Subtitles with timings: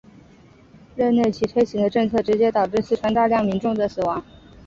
[0.95, 4.25] 任内其推行的政策直接导致四川大量民众的死亡。